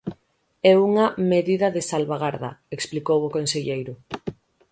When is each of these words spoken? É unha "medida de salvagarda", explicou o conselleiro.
É 0.71 0.73
unha 0.87 1.07
"medida 1.31 1.67
de 1.75 1.81
salvagarda", 1.89 2.51
explicou 2.77 3.19
o 3.23 3.33
conselleiro. 3.37 3.93